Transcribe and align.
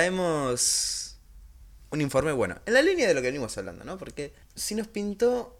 traemos 0.00 1.18
un 1.90 2.00
informe, 2.00 2.32
bueno, 2.32 2.56
en 2.64 2.72
la 2.72 2.80
línea 2.80 3.06
de 3.06 3.12
lo 3.12 3.20
que 3.20 3.26
venimos 3.26 3.58
hablando, 3.58 3.84
¿no? 3.84 3.98
Porque 3.98 4.32
si 4.54 4.74
nos 4.74 4.86
pintó 4.86 5.58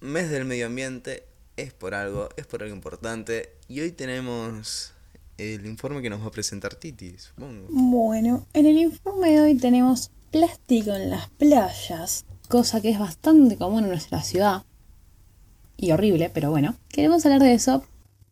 mes 0.00 0.30
del 0.30 0.46
medio 0.46 0.68
ambiente, 0.68 1.24
es 1.58 1.74
por 1.74 1.94
algo, 1.94 2.30
es 2.38 2.46
por 2.46 2.62
algo 2.62 2.74
importante. 2.74 3.56
Y 3.68 3.80
hoy 3.80 3.92
tenemos 3.92 4.94
el 5.36 5.66
informe 5.66 6.00
que 6.00 6.08
nos 6.08 6.22
va 6.22 6.28
a 6.28 6.30
presentar 6.30 6.76
Titi, 6.76 7.18
supongo. 7.18 7.66
Bueno, 7.68 8.46
en 8.54 8.64
el 8.64 8.78
informe 8.78 9.32
de 9.32 9.40
hoy 9.42 9.54
tenemos 9.54 10.12
plástico 10.30 10.94
en 10.94 11.10
las 11.10 11.28
playas, 11.28 12.24
cosa 12.48 12.80
que 12.80 12.88
es 12.88 12.98
bastante 12.98 13.58
común 13.58 13.82
en 13.84 13.90
nuestra 13.90 14.22
ciudad. 14.22 14.64
Y 15.76 15.92
horrible, 15.92 16.30
pero 16.32 16.48
bueno, 16.48 16.74
queremos 16.88 17.26
hablar 17.26 17.42
de 17.42 17.52
eso. 17.52 17.84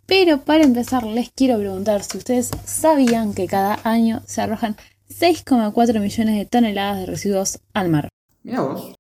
Pero 0.07 0.45
para 0.47 0.65
empezar 0.65 1.05
les 1.05 1.29
quiero 1.29 1.59
preguntar 1.59 2.03
si 2.05 2.17
ustedes 2.17 2.51
sabían 2.65 3.35
que 3.35 3.47
cada 3.47 3.81
año 3.85 4.23
se 4.25 4.41
arrojan 4.41 4.77
6,4 5.09 6.01
millones 6.01 6.37
de 6.37 6.47
toneladas 6.47 7.01
de 7.01 7.07
residuos 7.07 7.61
al 7.73 7.89
mar. 7.89 8.09
Mira 8.43 8.63
vos, 8.63 8.95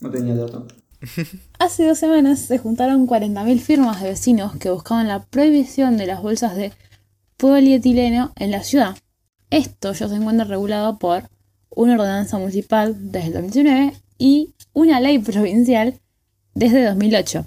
no 0.00 0.10
tenía 0.10 0.34
dato. 0.34 0.66
Hace 1.58 1.86
dos 1.86 1.98
semanas 1.98 2.40
se 2.40 2.58
juntaron 2.58 3.06
40.000 3.06 3.58
firmas 3.58 4.00
de 4.00 4.10
vecinos 4.10 4.56
que 4.56 4.70
buscaban 4.70 5.08
la 5.08 5.24
prohibición 5.24 5.96
de 5.96 6.06
las 6.06 6.22
bolsas 6.22 6.56
de 6.56 6.72
polietileno 7.36 8.32
en 8.36 8.50
la 8.50 8.62
ciudad. 8.62 8.96
Esto 9.50 9.92
ya 9.92 10.08
se 10.08 10.14
encuentra 10.14 10.44
regulado 10.44 10.98
por 10.98 11.28
una 11.70 11.94
ordenanza 11.94 12.38
municipal 12.38 13.12
desde 13.12 13.28
el 13.28 13.32
2019 13.34 13.92
y 14.18 14.54
una 14.72 15.00
ley 15.00 15.18
provincial 15.18 16.00
desde 16.54 16.84
2008. 16.84 17.46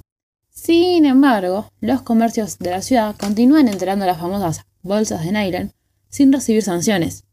Sin 0.49 1.05
embargo, 1.05 1.71
los 1.79 2.01
comercios 2.01 2.59
de 2.59 2.71
la 2.71 2.81
ciudad 2.81 3.15
continúan 3.17 3.67
enterando 3.67 4.05
las 4.05 4.17
famosas 4.17 4.65
bolsas 4.82 5.23
de 5.23 5.32
nylon 5.32 5.71
sin 6.10 6.32
recibir 6.34 6.63
sanciones. 6.63 7.23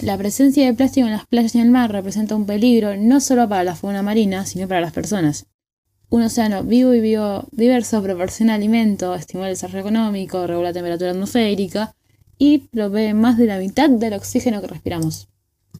La 0.00 0.16
presencia 0.18 0.66
de 0.66 0.74
plástico 0.74 1.06
en 1.06 1.12
las 1.12 1.26
playas 1.26 1.54
y 1.54 1.58
en 1.58 1.66
el 1.66 1.70
mar 1.70 1.92
representa 1.92 2.34
un 2.34 2.46
peligro 2.46 2.96
no 2.96 3.20
solo 3.20 3.48
para 3.48 3.62
la 3.62 3.76
fauna 3.76 4.02
marina, 4.02 4.46
sino 4.46 4.66
para 4.66 4.80
las 4.80 4.92
personas. 4.92 5.46
Un 6.08 6.22
océano 6.22 6.64
vivo 6.64 6.92
y 6.94 7.00
biodiverso 7.00 8.02
proporciona 8.02 8.54
alimento, 8.54 9.14
estimula 9.14 9.48
el 9.48 9.54
desarrollo 9.54 9.80
económico, 9.80 10.46
regula 10.46 10.70
la 10.70 10.72
temperatura 10.72 11.12
atmosférica 11.12 11.94
y 12.36 12.58
provee 12.58 13.14
más 13.14 13.38
de 13.38 13.46
la 13.46 13.58
mitad 13.58 13.88
del 13.88 14.14
oxígeno 14.14 14.60
que 14.60 14.66
respiramos. 14.66 15.28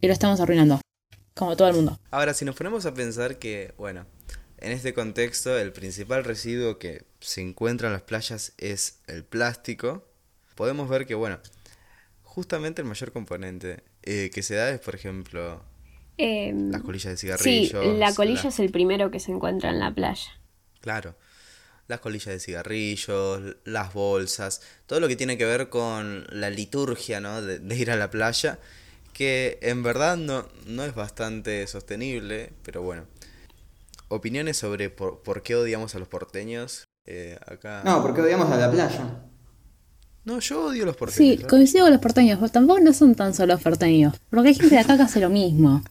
Y 0.00 0.06
lo 0.06 0.12
estamos 0.12 0.40
arruinando, 0.40 0.80
como 1.34 1.56
todo 1.56 1.68
el 1.68 1.74
mundo. 1.74 1.98
Ahora, 2.10 2.34
si 2.34 2.44
nos 2.44 2.54
ponemos 2.54 2.86
a 2.86 2.94
pensar 2.94 3.38
que, 3.38 3.74
bueno, 3.76 4.06
en 4.58 4.72
este 4.72 4.94
contexto 4.94 5.58
el 5.58 5.72
principal 5.72 6.22
residuo 6.22 6.78
que 6.78 7.04
se 7.20 7.40
encuentra 7.40 7.88
en 7.88 7.94
las 7.94 8.02
playas 8.02 8.52
es 8.58 9.00
el 9.06 9.24
plástico, 9.24 10.06
podemos 10.54 10.88
ver 10.88 11.06
que, 11.06 11.14
bueno, 11.14 11.40
justamente 12.22 12.80
el 12.80 12.88
mayor 12.88 13.12
componente 13.12 13.82
eh, 14.02 14.30
que 14.32 14.42
se 14.42 14.54
da 14.54 14.70
es, 14.70 14.80
por 14.80 14.94
ejemplo, 14.94 15.62
Em, 16.18 16.70
las 16.70 16.82
colillas 16.82 17.12
de 17.12 17.16
cigarrillos. 17.16 17.70
Sí, 17.84 17.98
la 17.98 18.14
colilla 18.14 18.42
la- 18.44 18.48
es 18.50 18.58
el 18.60 18.70
primero 18.70 19.10
que 19.10 19.18
se 19.20 19.32
encuentra 19.32 19.70
en 19.70 19.80
la 19.80 19.92
playa. 19.94 20.30
Claro. 20.80 21.16
Las 21.88 22.00
colillas 22.00 22.26
de 22.26 22.38
cigarrillos, 22.38 23.56
las 23.64 23.92
bolsas, 23.92 24.60
todo 24.86 25.00
lo 25.00 25.08
que 25.08 25.16
tiene 25.16 25.36
que 25.38 25.44
ver 25.44 25.68
con 25.68 26.26
la 26.30 26.48
liturgia, 26.50 27.20
¿no? 27.20 27.42
De, 27.42 27.58
de 27.58 27.76
ir 27.76 27.90
a 27.90 27.96
la 27.96 28.10
playa, 28.10 28.58
que 29.12 29.58
en 29.62 29.82
verdad 29.82 30.16
no, 30.16 30.48
no 30.66 30.84
es 30.84 30.94
bastante 30.94 31.66
sostenible, 31.66 32.52
pero 32.62 32.82
bueno. 32.82 33.06
Opiniones 34.08 34.58
sobre 34.58 34.90
por, 34.90 35.22
por 35.22 35.42
qué 35.42 35.56
odiamos 35.56 35.94
a 35.94 35.98
los 35.98 36.08
porteños. 36.08 36.84
Eh, 37.06 37.38
acá. 37.46 37.82
No, 37.84 38.02
porque 38.02 38.20
odiamos 38.20 38.50
a 38.50 38.56
la 38.56 38.70
playa. 38.70 39.24
No, 40.24 40.38
yo 40.38 40.66
odio 40.66 40.84
a 40.84 40.86
los 40.86 40.94
Sí, 40.94 40.98
porteños. 41.00 41.40
¿eh? 41.42 41.46
coincido 41.48 41.84
con 41.84 41.92
los 41.92 42.00
porteños, 42.00 42.38
pero 42.38 42.50
tampoco 42.50 42.80
no 42.80 42.92
son 42.92 43.14
tan 43.14 43.34
solo 43.34 43.58
porteños, 43.58 44.14
porque 44.30 44.48
hay 44.50 44.54
gente 44.54 44.74
de 44.76 44.80
acá 44.80 44.96
que 44.96 45.02
hace 45.02 45.20
lo 45.20 45.28
mismo. 45.30 45.82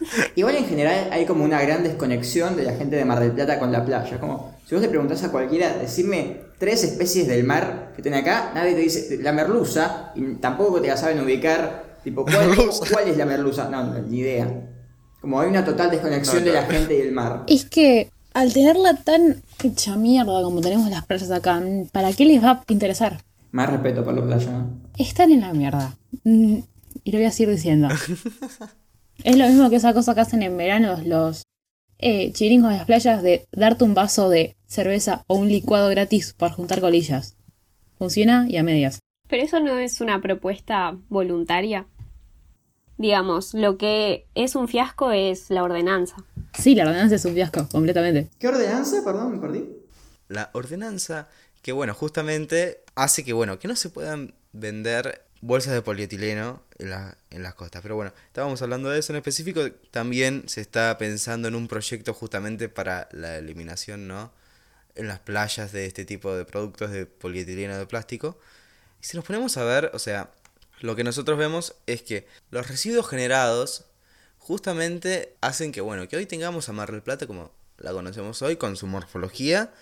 Igual 0.34 0.56
en 0.56 0.66
general 0.66 1.08
hay 1.12 1.26
como 1.26 1.44
una 1.44 1.60
gran 1.62 1.82
desconexión 1.82 2.56
de 2.56 2.64
la 2.64 2.72
gente 2.72 2.96
de 2.96 3.04
Mar 3.04 3.20
del 3.20 3.32
Plata 3.32 3.58
con 3.58 3.70
la 3.70 3.84
playa. 3.84 4.18
Como 4.18 4.54
si 4.66 4.74
vos 4.74 4.82
le 4.82 4.88
preguntás 4.88 5.22
a 5.24 5.30
cualquiera, 5.30 5.76
decirme 5.76 6.38
tres 6.58 6.82
especies 6.84 7.28
del 7.28 7.44
mar 7.44 7.92
que 7.94 8.02
tiene 8.02 8.18
acá, 8.18 8.52
nadie 8.54 8.74
te 8.74 8.80
dice 8.80 9.18
la 9.22 9.32
merluza 9.32 10.12
y 10.14 10.34
tampoco 10.36 10.80
te 10.80 10.88
la 10.88 10.96
saben 10.96 11.20
ubicar. 11.20 11.98
Tipo, 12.02 12.24
¿cuál, 12.90 13.08
es 13.08 13.16
la 13.16 13.26
merluza? 13.26 13.68
No, 13.68 13.84
no, 13.84 13.98
ni 14.00 14.18
idea. 14.20 14.50
Como 15.20 15.38
hay 15.38 15.48
una 15.50 15.64
total 15.64 15.90
desconexión 15.90 16.38
No, 16.38 16.50
de 16.50 16.52
la 16.54 16.62
gente 16.62 16.96
y 16.96 17.00
el 17.02 17.12
mar. 17.12 17.44
Es 17.46 17.66
que 17.66 18.10
al 18.32 18.52
tenerla 18.54 18.94
tan 18.94 19.42
hecha 19.62 19.96
mierda 19.96 20.42
como 20.42 20.60
tenemos 20.62 20.88
las 20.90 21.04
playas 21.04 21.30
acá, 21.30 21.62
¿para 21.92 22.12
qué 22.14 22.24
les 22.24 22.42
va 22.42 22.50
a 22.52 22.64
interesar? 22.68 23.20
Más 23.52 23.68
respeto 23.70 24.04
por 24.04 24.14
la 24.14 24.22
playa, 24.24 24.50
¿no? 24.50 24.80
Están 24.98 25.32
en 25.32 25.40
la 25.40 25.52
mierda. 25.52 25.96
Mm, 26.24 26.58
Y 27.04 27.12
lo 27.12 27.18
voy 27.18 27.26
a 27.26 27.30
seguir 27.30 27.54
diciendo. 27.54 27.88
es 29.24 29.36
lo 29.36 29.46
mismo 29.46 29.70
que 29.70 29.76
esa 29.76 29.94
cosa 29.94 30.14
que 30.14 30.20
hacen 30.20 30.42
en 30.42 30.56
verano 30.56 30.98
los 31.04 31.42
eh, 31.98 32.32
chiringos 32.32 32.70
de 32.70 32.76
las 32.78 32.86
playas 32.86 33.22
de 33.22 33.46
darte 33.52 33.84
un 33.84 33.94
vaso 33.94 34.28
de 34.28 34.56
cerveza 34.66 35.24
o 35.26 35.36
un 35.36 35.48
licuado 35.48 35.88
gratis 35.90 36.32
para 36.32 36.54
juntar 36.54 36.80
colillas. 36.80 37.36
Funciona 37.98 38.46
y 38.48 38.56
a 38.56 38.62
medias. 38.62 39.00
Pero 39.28 39.42
eso 39.42 39.60
no 39.60 39.78
es 39.78 40.00
una 40.00 40.20
propuesta 40.20 40.96
voluntaria. 41.08 41.86
Digamos, 42.98 43.54
lo 43.54 43.78
que 43.78 44.26
es 44.34 44.54
un 44.56 44.68
fiasco 44.68 45.10
es 45.12 45.50
la 45.50 45.62
ordenanza. 45.62 46.16
Sí, 46.54 46.74
la 46.74 46.84
ordenanza 46.84 47.14
es 47.14 47.24
un 47.24 47.34
fiasco, 47.34 47.66
completamente. 47.70 48.28
¿Qué 48.38 48.48
ordenanza? 48.48 49.02
Perdón, 49.04 49.32
me 49.32 49.38
perdí. 49.38 49.68
La 50.28 50.50
ordenanza 50.52 51.28
que, 51.62 51.72
bueno, 51.72 51.94
justamente 51.94 52.82
hace 52.94 53.24
que, 53.24 53.32
bueno, 53.32 53.58
que 53.58 53.68
no 53.68 53.76
se 53.76 53.90
puedan 53.90 54.34
vender 54.52 55.24
bolsas 55.42 55.72
de 55.74 55.82
polietileno 55.82 56.62
en, 56.78 56.90
la- 56.90 57.16
en 57.30 57.42
las 57.42 57.54
costas. 57.54 57.82
Pero 57.82 57.96
bueno, 57.96 58.12
estábamos 58.26 58.60
hablando 58.62 58.90
de 58.90 58.98
eso 58.98 59.12
en 59.12 59.16
específico. 59.18 59.70
También 59.90 60.44
se 60.48 60.60
está 60.60 60.96
pensando 60.98 61.48
en 61.48 61.54
un 61.54 61.68
proyecto 61.68 62.12
justamente 62.14 62.68
para 62.68 63.08
la 63.12 63.36
eliminación, 63.38 64.06
¿no? 64.08 64.32
En 64.94 65.08
las 65.08 65.18
playas 65.20 65.72
de 65.72 65.86
este 65.86 66.04
tipo 66.04 66.34
de 66.34 66.44
productos 66.44 66.90
de 66.90 67.06
polietileno 67.06 67.78
de 67.78 67.86
plástico. 67.86 68.38
Y 69.02 69.06
si 69.06 69.16
nos 69.16 69.24
ponemos 69.24 69.56
a 69.56 69.64
ver, 69.64 69.90
o 69.94 69.98
sea, 69.98 70.30
lo 70.80 70.96
que 70.96 71.04
nosotros 71.04 71.38
vemos 71.38 71.74
es 71.86 72.02
que 72.02 72.26
los 72.50 72.68
residuos 72.68 73.08
generados 73.08 73.84
justamente 74.38 75.34
hacen 75.40 75.72
que, 75.72 75.80
bueno, 75.80 76.08
que 76.08 76.16
hoy 76.16 76.26
tengamos 76.26 76.68
a 76.68 76.72
Mar 76.72 76.90
del 76.90 77.02
Plata 77.02 77.26
como 77.26 77.52
la 77.78 77.92
conocemos 77.92 78.42
hoy, 78.42 78.56
con 78.56 78.76
su 78.76 78.86
morfología, 78.86 79.72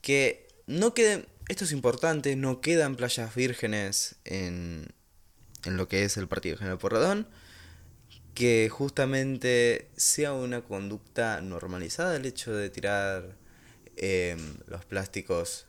que 0.00 0.47
no 0.68 0.94
queden, 0.94 1.26
esto 1.48 1.64
es 1.64 1.72
importante, 1.72 2.36
no 2.36 2.60
quedan 2.60 2.94
playas 2.94 3.34
vírgenes 3.34 4.16
en, 4.24 4.86
en 5.64 5.76
lo 5.76 5.88
que 5.88 6.04
es 6.04 6.16
el 6.16 6.28
Partido 6.28 6.56
General 6.56 6.78
Porredón, 6.78 7.26
que 8.34 8.68
justamente 8.70 9.88
sea 9.96 10.32
una 10.32 10.60
conducta 10.62 11.40
normalizada 11.40 12.16
el 12.16 12.26
hecho 12.26 12.54
de 12.54 12.70
tirar 12.70 13.36
eh, 13.96 14.36
los 14.66 14.84
plásticos 14.84 15.66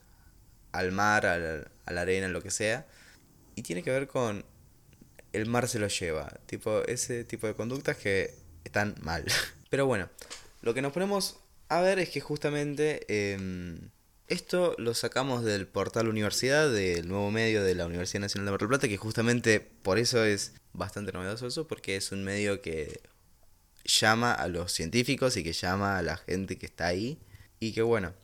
al 0.72 0.92
mar, 0.92 1.26
al- 1.26 1.68
a 1.84 1.92
la 1.92 2.02
arena, 2.02 2.28
lo 2.28 2.42
que 2.42 2.50
sea, 2.52 2.86
y 3.56 3.62
tiene 3.62 3.82
que 3.82 3.90
ver 3.90 4.06
con 4.06 4.44
el 5.32 5.46
mar 5.46 5.68
se 5.68 5.78
lo 5.80 5.88
lleva, 5.88 6.28
tipo 6.46 6.82
ese 6.84 7.24
tipo 7.24 7.46
de 7.46 7.54
conductas 7.54 7.96
que 7.96 8.34
están 8.64 8.94
mal. 9.00 9.24
Pero 9.70 9.86
bueno, 9.86 10.08
lo 10.62 10.74
que 10.74 10.82
nos 10.82 10.92
ponemos 10.92 11.40
a 11.68 11.80
ver 11.80 11.98
es 11.98 12.10
que 12.10 12.20
justamente 12.20 13.32
em, 13.32 13.90
esto 14.30 14.76
lo 14.78 14.94
sacamos 14.94 15.44
del 15.44 15.66
portal 15.66 16.08
Universidad, 16.08 16.70
del 16.72 17.08
nuevo 17.08 17.30
medio 17.32 17.64
de 17.64 17.74
la 17.74 17.84
Universidad 17.84 18.20
Nacional 18.22 18.46
de 18.46 18.50
Mar 18.52 18.60
del 18.60 18.68
Plata, 18.68 18.88
que 18.88 18.96
justamente 18.96 19.60
por 19.60 19.98
eso 19.98 20.24
es 20.24 20.54
bastante 20.72 21.12
novedoso 21.12 21.66
porque 21.66 21.96
es 21.96 22.12
un 22.12 22.22
medio 22.22 22.62
que 22.62 23.00
llama 23.84 24.32
a 24.32 24.46
los 24.46 24.72
científicos 24.72 25.36
y 25.36 25.42
que 25.42 25.52
llama 25.52 25.98
a 25.98 26.02
la 26.02 26.16
gente 26.16 26.58
que 26.58 26.66
está 26.66 26.86
ahí. 26.86 27.18
Y 27.58 27.72
que 27.72 27.82
bueno, 27.82 28.14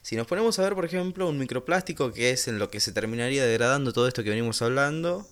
si 0.00 0.16
nos 0.16 0.26
ponemos 0.26 0.58
a 0.58 0.62
ver, 0.62 0.74
por 0.74 0.86
ejemplo, 0.86 1.28
un 1.28 1.38
microplástico, 1.38 2.10
que 2.10 2.30
es 2.30 2.48
en 2.48 2.58
lo 2.58 2.70
que 2.70 2.80
se 2.80 2.92
terminaría 2.92 3.44
degradando 3.44 3.92
todo 3.92 4.08
esto 4.08 4.24
que 4.24 4.30
venimos 4.30 4.62
hablando, 4.62 5.28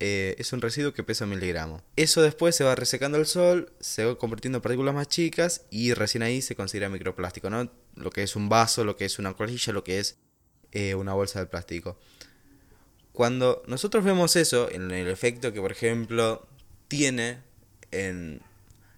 eh, 0.00 0.34
es 0.38 0.52
un 0.54 0.62
residuo 0.62 0.94
que 0.94 1.02
pesa 1.02 1.24
un 1.24 1.30
miligramo. 1.30 1.82
Eso 1.94 2.22
después 2.22 2.56
se 2.56 2.64
va 2.64 2.74
resecando 2.74 3.18
al 3.18 3.26
sol, 3.26 3.72
se 3.80 4.04
va 4.04 4.16
convirtiendo 4.16 4.58
en 4.58 4.62
partículas 4.62 4.94
más 4.94 5.08
chicas 5.08 5.66
y 5.70 5.92
recién 5.92 6.22
ahí 6.22 6.40
se 6.40 6.56
considera 6.56 6.88
microplástico, 6.88 7.50
¿no? 7.50 7.70
Lo 7.96 8.10
que 8.10 8.22
es 8.22 8.34
un 8.34 8.48
vaso, 8.48 8.84
lo 8.84 8.96
que 8.96 9.04
es 9.04 9.18
una 9.18 9.34
colilla, 9.34 9.74
lo 9.74 9.84
que 9.84 9.98
es 9.98 10.16
eh, 10.72 10.94
una 10.94 11.12
bolsa 11.12 11.40
de 11.40 11.46
plástico. 11.46 11.98
Cuando 13.12 13.62
nosotros 13.66 14.02
vemos 14.02 14.36
eso, 14.36 14.70
en 14.70 14.90
el 14.90 15.08
efecto 15.08 15.52
que, 15.52 15.60
por 15.60 15.72
ejemplo, 15.72 16.48
tiene 16.88 17.38
en, 17.90 18.40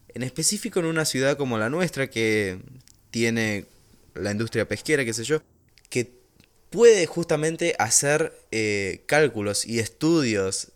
en 0.09 0.23
específico 0.23 0.79
en 0.79 0.87
una 0.87 1.05
ciudad 1.05 1.37
como 1.37 1.59
la 1.59 1.69
nuestra, 1.69 2.11
que 2.11 2.61
tiene 3.11 3.67
la 4.15 4.31
industria 4.31 4.69
pesquera, 4.69 5.05
qué 5.05 5.15
sé 5.15 5.25
yo, 5.25 5.43
que 5.89 6.13
puede 6.71 7.07
justamente 7.07 7.75
hacer 7.79 8.33
eh, 8.51 9.03
cálculos 9.07 9.67
y 9.67 9.79
estudios 9.79 10.72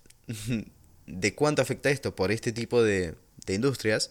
de 1.07 1.35
cuánto 1.35 1.63
afecta 1.63 1.91
esto 1.91 2.15
por 2.15 2.33
este 2.33 2.53
tipo 2.53 2.83
de, 2.83 3.15
de 3.47 3.55
industrias, 3.55 4.11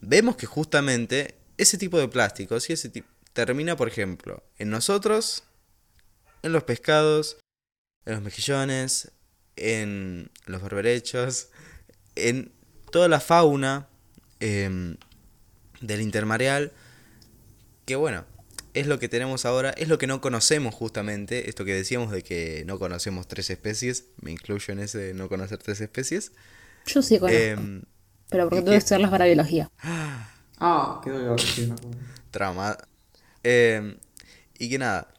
vemos 0.00 0.36
que 0.36 0.46
justamente 0.46 1.36
ese 1.56 1.78
tipo 1.78 1.98
de 1.98 2.08
plásticos 2.08 2.68
y 2.70 2.72
ese 2.72 2.88
tipo 2.88 3.08
termina, 3.32 3.76
por 3.76 3.88
ejemplo, 3.88 4.42
en 4.58 4.70
nosotros, 4.70 5.44
en 6.42 6.52
los 6.52 6.64
pescados, 6.64 7.38
en 8.04 8.14
los 8.14 8.22
mejillones, 8.22 9.12
en 9.56 10.30
los 10.46 10.62
berberechos, 10.62 11.48
en 12.16 12.52
toda 12.90 13.08
la 13.08 13.20
fauna 13.20 13.88
em, 14.40 14.96
del 15.80 16.00
intermareal, 16.00 16.72
que 17.86 17.96
bueno, 17.96 18.24
es 18.74 18.88
lo 18.88 18.98
que 18.98 19.08
tenemos 19.08 19.44
ahora, 19.44 19.70
es 19.70 19.88
lo 19.88 19.98
que 19.98 20.06
no 20.06 20.20
conocemos 20.20 20.74
justamente, 20.74 21.48
esto 21.48 21.64
que 21.64 21.72
decíamos 21.72 22.10
de 22.10 22.22
que 22.22 22.64
no 22.66 22.78
conocemos 22.78 23.28
tres 23.28 23.48
especies, 23.50 24.06
me 24.20 24.32
incluyo 24.32 24.72
en 24.72 24.80
ese 24.80 24.98
de 24.98 25.14
no 25.14 25.28
conocer 25.28 25.58
tres 25.58 25.80
especies. 25.80 26.32
Yo 26.86 27.00
sí 27.00 27.18
conozco. 27.18 27.40
Em, 27.40 27.82
pero 28.28 28.44
porque 28.44 28.56
¿y 28.56 28.58
tengo 28.58 28.72
que 28.72 28.78
estudiarlas 28.78 29.10
para 29.10 29.26
biología. 29.26 29.70
Ah, 30.58 31.00
qué 31.02 31.10
dolor. 31.10 31.40
Trauma. 32.30 32.76
Em, 33.42 33.96
y 34.58 34.70
que 34.70 34.78
nada, 34.78 35.12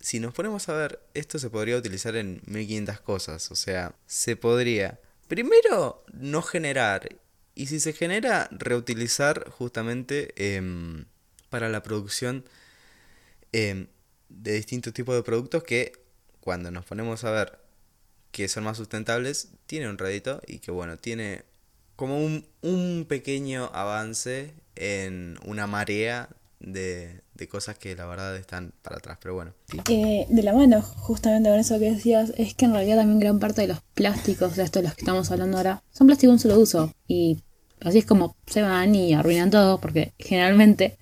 si 0.00 0.18
nos 0.20 0.34
ponemos 0.34 0.68
a 0.68 0.74
ver, 0.74 1.00
esto 1.14 1.38
se 1.38 1.50
podría 1.50 1.76
utilizar 1.76 2.16
en 2.16 2.42
1500 2.46 3.00
cosas. 3.00 3.50
O 3.50 3.54
sea, 3.54 3.94
se 4.06 4.36
podría, 4.36 5.00
primero, 5.28 6.04
no 6.12 6.42
generar. 6.42 7.08
Y 7.54 7.66
si 7.66 7.80
se 7.80 7.92
genera, 7.92 8.48
reutilizar 8.50 9.48
justamente 9.50 10.32
em, 10.36 11.04
para 11.50 11.68
la 11.68 11.82
producción 11.82 12.44
em, 13.52 13.88
de 14.28 14.52
distintos 14.52 14.94
tipos 14.94 15.14
de 15.14 15.22
productos 15.22 15.62
que 15.64 15.92
cuando 16.40 16.70
nos 16.70 16.86
ponemos 16.86 17.24
a 17.24 17.30
ver 17.30 17.58
que 18.30 18.48
son 18.48 18.64
más 18.64 18.76
sustentables, 18.76 19.48
tiene 19.66 19.88
un 19.88 19.98
rédito 19.98 20.40
y 20.46 20.60
que 20.60 20.70
bueno, 20.70 20.96
tiene 20.96 21.44
como 21.96 22.24
un, 22.24 22.46
un 22.62 23.04
pequeño 23.08 23.70
avance 23.74 24.54
en 24.76 25.36
una 25.44 25.66
marea 25.66 26.28
de, 26.60 27.20
de 27.34 27.48
cosas 27.48 27.76
que 27.76 27.96
la 27.96 28.06
verdad 28.06 28.36
están 28.36 28.72
para 28.82 28.96
atrás. 28.98 29.18
Pero 29.20 29.34
bueno, 29.34 29.52
de 29.86 30.42
la 30.42 30.52
mano, 30.54 30.80
justamente 30.82 31.50
con 31.50 31.58
eso 31.58 31.78
que 31.78 31.90
decías, 31.90 32.32
es 32.36 32.54
que 32.54 32.66
en 32.66 32.72
realidad 32.72 32.96
también 32.96 33.18
gran 33.18 33.38
parte 33.40 33.62
de 33.62 33.68
los 33.68 33.80
plásticos, 33.94 34.56
de 34.56 34.62
estos 34.62 34.82
de 34.82 34.88
los 34.88 34.96
que 34.96 35.02
estamos 35.02 35.30
hablando 35.30 35.56
ahora, 35.56 35.82
son 35.90 36.06
plásticos 36.06 36.30
de 36.30 36.34
un 36.34 36.38
solo 36.38 36.60
uso. 36.60 36.94
Y 37.08 37.42
así 37.80 37.98
es 37.98 38.06
como 38.06 38.36
se 38.46 38.62
van 38.62 38.94
y 38.94 39.14
arruinan 39.14 39.50
todo, 39.50 39.80
porque 39.80 40.12
generalmente 40.18 40.98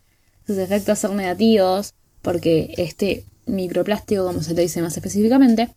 sus 0.49 0.57
efectos 0.57 0.99
son 0.99 1.19
negativos, 1.19 1.93
porque 2.23 2.75
este 2.79 3.27
microplástico, 3.45 4.25
como 4.25 4.43
se 4.43 4.55
le 4.55 4.63
dice 4.63 4.81
más 4.81 4.97
específicamente, 4.97 5.69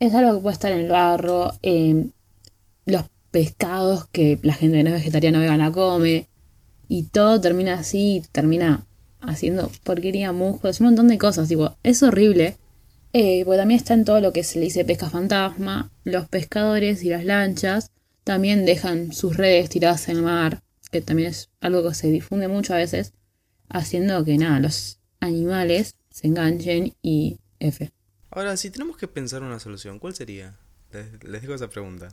es 0.00 0.14
algo 0.14 0.36
que 0.36 0.42
puede 0.42 0.54
estar 0.54 0.72
en 0.72 0.80
el 0.80 0.90
barro, 0.90 1.52
en 1.60 2.14
los 2.86 3.04
pescados 3.30 4.06
que 4.06 4.38
la 4.42 4.54
gente 4.54 4.78
que 4.78 4.82
no 4.82 4.88
es 4.88 4.96
vegetariana 4.96 5.38
o 5.38 5.42
vegana 5.42 5.70
come, 5.70 6.26
y 6.88 7.02
todo 7.04 7.38
termina 7.38 7.74
así, 7.74 8.22
termina 8.32 8.86
haciendo 9.20 9.70
porquería, 9.82 10.32
musgos, 10.32 10.80
un 10.80 10.86
montón 10.86 11.08
de 11.08 11.18
cosas, 11.18 11.48
tipo, 11.48 11.76
es 11.82 12.02
horrible. 12.02 12.56
Eh, 13.12 13.42
porque 13.44 13.58
también 13.58 13.78
está 13.78 13.92
en 13.92 14.06
todo 14.06 14.20
lo 14.20 14.32
que 14.32 14.42
se 14.42 14.58
le 14.58 14.64
dice 14.64 14.86
pesca 14.86 15.10
fantasma, 15.10 15.92
los 16.02 16.28
pescadores 16.28 17.04
y 17.04 17.10
las 17.10 17.24
lanchas 17.24 17.90
también 18.24 18.64
dejan 18.64 19.12
sus 19.12 19.36
redes 19.36 19.68
tiradas 19.68 20.08
en 20.08 20.16
el 20.16 20.22
mar, 20.22 20.62
que 20.90 21.02
también 21.02 21.28
es 21.28 21.50
algo 21.60 21.86
que 21.86 21.94
se 21.94 22.10
difunde 22.10 22.48
mucho 22.48 22.74
a 22.74 22.78
veces, 22.78 23.12
haciendo 23.74 24.24
que 24.24 24.38
nada, 24.38 24.60
los 24.60 24.98
animales 25.20 25.96
se 26.10 26.26
enganchen 26.28 26.94
y 27.02 27.38
F. 27.58 27.90
Ahora, 28.30 28.56
si 28.56 28.70
tenemos 28.70 28.96
que 28.96 29.08
pensar 29.08 29.42
una 29.42 29.58
solución, 29.58 29.98
¿cuál 29.98 30.14
sería? 30.14 30.56
Les, 30.92 31.22
les 31.24 31.42
dejo 31.42 31.54
esa 31.54 31.68
pregunta. 31.68 32.08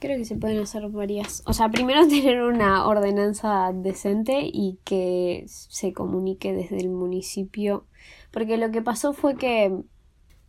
Creo 0.00 0.16
que 0.16 0.24
se 0.24 0.36
pueden 0.36 0.60
hacer 0.62 0.88
varias. 0.88 1.42
O 1.46 1.52
sea, 1.52 1.68
primero 1.70 2.06
tener 2.08 2.42
una 2.42 2.86
ordenanza 2.86 3.72
decente 3.74 4.42
y 4.44 4.78
que 4.84 5.44
se 5.48 5.92
comunique 5.92 6.52
desde 6.52 6.78
el 6.78 6.88
municipio. 6.88 7.86
Porque 8.30 8.56
lo 8.56 8.70
que 8.70 8.82
pasó 8.82 9.12
fue 9.12 9.36
que 9.36 9.64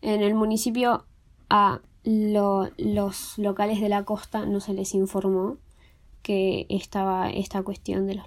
en 0.02 0.22
el 0.22 0.36
municipio 0.36 1.06
a 1.50 1.82
lo- 2.04 2.70
los 2.78 3.38
locales 3.38 3.82
de 3.82 3.90
la 3.90 4.06
costa 4.06 4.46
no 4.46 4.60
se 4.60 4.74
les 4.74 4.94
informó 4.94 5.58
que 6.22 6.66
estaba 6.70 7.30
esta 7.30 7.64
cuestión 7.64 8.08
de 8.08 8.16
los 8.16 8.26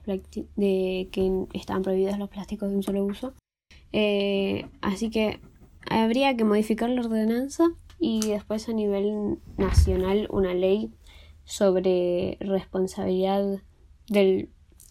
de 0.56 1.08
que 1.12 1.46
estaban 1.52 1.82
prohibidos 1.82 2.18
los 2.18 2.28
plásticos 2.28 2.70
de 2.70 2.76
un 2.76 2.82
solo 2.82 3.04
uso. 3.04 3.34
Eh, 3.92 4.66
así 4.80 5.10
que 5.10 5.40
habría 5.88 6.36
que 6.36 6.44
modificar 6.44 6.88
la 6.90 7.02
ordenanza 7.02 7.64
y 7.98 8.20
después 8.26 8.68
a 8.68 8.72
nivel 8.72 9.38
nacional 9.58 10.26
una 10.30 10.54
ley 10.54 10.90
sobre 11.44 12.36
responsabilidad 12.40 13.62
del 14.08 14.48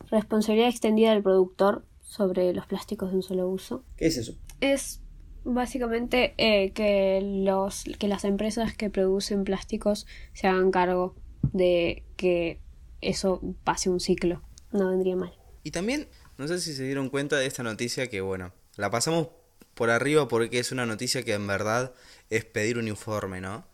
responsabilidad 0.09 0.69
extendida 0.69 1.12
del 1.12 1.24
productor 1.24 1.86
sobre 2.01 2.54
los 2.54 2.65
plásticos 2.65 3.12
de 3.12 3.18
un 3.18 3.24
solo 3.24 3.47
uso. 3.47 3.83
¿Qué 3.97 4.07
es 4.07 4.18
eso? 4.18 4.33
Es 4.59 5.01
básicamente 5.44 6.33
eh, 6.38 6.71
que 6.71 7.21
los 7.21 7.83
que 8.00 8.07
las 8.07 8.25
empresas 8.25 8.75
que 8.75 8.89
producen 8.89 9.44
plásticos 9.44 10.06
se 10.33 10.47
hagan 10.47 10.71
cargo 10.71 11.15
de 11.54 12.04
que 12.15 12.59
eso 13.01 13.42
pase 13.63 13.89
un 13.89 14.00
ciclo. 14.00 14.42
No 14.71 14.89
vendría 14.89 15.15
mal. 15.15 15.33
Y 15.63 15.71
también, 15.71 16.07
no 16.38 16.48
sé 16.48 16.59
si 16.59 16.74
se 16.74 16.83
dieron 16.83 17.09
cuenta 17.09 17.38
de 17.38 17.45
esta 17.45 17.63
noticia 17.63 18.09
que, 18.09 18.21
bueno, 18.21 18.53
la 18.77 18.89
pasamos 18.89 19.30
por 19.74 19.89
arriba 19.89 20.27
porque 20.27 20.59
es 20.59 20.71
una 20.71 20.86
noticia 20.86 21.24
que 21.24 21.33
en 21.33 21.48
verdad 21.48 21.94
es 22.30 22.45
pedir 22.45 22.77
un 22.77 22.88
informe, 22.88 23.42
¿no? 23.42 23.65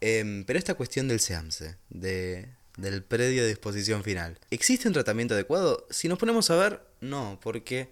Em, 0.00 0.44
pero 0.44 0.58
esta 0.58 0.74
cuestión 0.74 1.08
del 1.08 1.20
SEAMSE, 1.20 1.76
de, 1.88 2.48
del 2.76 3.02
predio 3.02 3.42
de 3.42 3.48
disposición 3.48 4.02
final, 4.02 4.38
¿existe 4.50 4.88
un 4.88 4.94
tratamiento 4.94 5.34
adecuado? 5.34 5.86
Si 5.90 6.08
nos 6.08 6.18
ponemos 6.18 6.50
a 6.50 6.56
ver, 6.56 6.82
no, 7.00 7.38
porque 7.42 7.90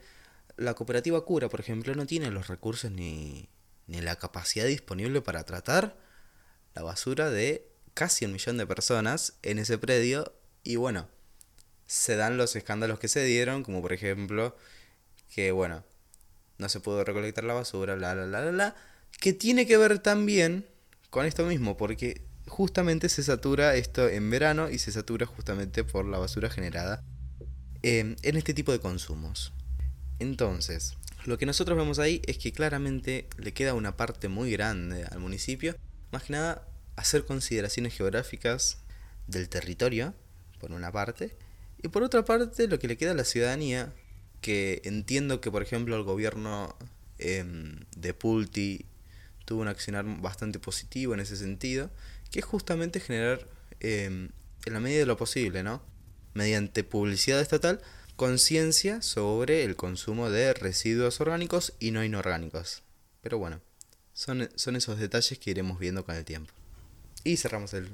la 0.56 0.74
cooperativa 0.74 1.24
Cura, 1.24 1.48
por 1.48 1.60
ejemplo, 1.60 1.94
no 1.94 2.06
tiene 2.06 2.30
los 2.30 2.48
recursos 2.48 2.90
ni, 2.90 3.48
ni 3.86 4.00
la 4.00 4.16
capacidad 4.16 4.66
disponible 4.66 5.22
para 5.22 5.44
tratar 5.44 5.96
la 6.74 6.82
basura 6.82 7.30
de 7.30 7.66
casi 7.94 8.24
un 8.24 8.32
millón 8.32 8.58
de 8.58 8.66
personas 8.66 9.34
en 9.42 9.58
ese 9.58 9.78
predio 9.78 10.34
y 10.64 10.76
bueno, 10.76 11.08
se 11.86 12.16
dan 12.16 12.36
los 12.36 12.56
escándalos 12.56 12.98
que 12.98 13.08
se 13.08 13.24
dieron, 13.24 13.62
como 13.62 13.82
por 13.82 13.92
ejemplo 13.92 14.56
que 15.32 15.52
bueno, 15.52 15.84
no 16.58 16.68
se 16.68 16.80
pudo 16.80 17.04
recolectar 17.04 17.44
la 17.44 17.54
basura, 17.54 17.94
bla, 17.94 18.14
bla, 18.14 18.26
bla, 18.26 18.40
bla, 18.40 18.50
bla, 18.50 18.76
que 19.20 19.32
tiene 19.32 19.66
que 19.66 19.76
ver 19.76 19.98
también 19.98 20.66
con 21.10 21.26
esto 21.26 21.44
mismo, 21.44 21.76
porque 21.76 22.22
justamente 22.46 23.08
se 23.08 23.22
satura 23.22 23.74
esto 23.74 24.08
en 24.08 24.30
verano 24.30 24.70
y 24.70 24.78
se 24.78 24.92
satura 24.92 25.26
justamente 25.26 25.84
por 25.84 26.06
la 26.06 26.18
basura 26.18 26.50
generada 26.50 27.02
eh, 27.82 28.16
en 28.22 28.36
este 28.36 28.54
tipo 28.54 28.72
de 28.72 28.80
consumos. 28.80 29.52
Entonces, 30.18 30.94
lo 31.24 31.38
que 31.38 31.46
nosotros 31.46 31.76
vemos 31.76 31.98
ahí 31.98 32.22
es 32.26 32.38
que 32.38 32.52
claramente 32.52 33.28
le 33.38 33.52
queda 33.52 33.74
una 33.74 33.96
parte 33.96 34.28
muy 34.28 34.50
grande 34.50 35.04
al 35.04 35.20
municipio, 35.20 35.76
más 36.12 36.24
que 36.24 36.32
nada 36.32 36.66
hacer 36.96 37.24
consideraciones 37.24 37.94
geográficas 37.94 38.78
del 39.26 39.48
territorio, 39.48 40.14
por 40.64 40.72
una 40.72 40.90
parte, 40.90 41.36
y 41.82 41.88
por 41.88 42.02
otra 42.02 42.24
parte 42.24 42.66
lo 42.68 42.78
que 42.78 42.88
le 42.88 42.96
queda 42.96 43.10
a 43.10 43.14
la 43.14 43.26
ciudadanía, 43.26 43.92
que 44.40 44.80
entiendo 44.84 45.42
que 45.42 45.50
por 45.50 45.62
ejemplo 45.62 45.94
el 45.94 46.04
gobierno 46.04 46.74
em, 47.18 47.80
de 47.94 48.14
Pulti 48.14 48.86
tuvo 49.44 49.60
un 49.60 49.68
accionar 49.68 50.06
bastante 50.22 50.58
positivo 50.58 51.12
en 51.12 51.20
ese 51.20 51.36
sentido, 51.36 51.90
que 52.30 52.38
es 52.38 52.46
justamente 52.46 52.98
generar, 52.98 53.46
em, 53.80 54.30
en 54.64 54.72
la 54.72 54.80
medida 54.80 55.00
de 55.00 55.06
lo 55.06 55.18
posible, 55.18 55.62
¿no? 55.62 55.82
Mediante 56.32 56.82
publicidad 56.82 57.42
estatal, 57.42 57.82
conciencia 58.16 59.02
sobre 59.02 59.64
el 59.64 59.76
consumo 59.76 60.30
de 60.30 60.54
residuos 60.54 61.20
orgánicos 61.20 61.74
y 61.78 61.90
no 61.90 62.02
inorgánicos. 62.02 62.82
Pero 63.20 63.36
bueno, 63.36 63.60
son, 64.14 64.48
son 64.54 64.76
esos 64.76 64.98
detalles 64.98 65.38
que 65.38 65.50
iremos 65.50 65.78
viendo 65.78 66.06
con 66.06 66.14
el 66.14 66.24
tiempo. 66.24 66.54
Y 67.22 67.36
cerramos 67.36 67.74
el, 67.74 67.90